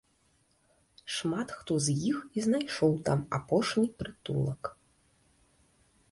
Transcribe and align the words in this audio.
Шмат 1.15 1.47
хто 1.57 1.73
з 1.87 1.93
іх 2.11 2.17
і 2.39 2.45
знайшоў 2.45 2.95
там 3.09 3.19
апошні 3.39 3.83
прытулак. 3.99 4.63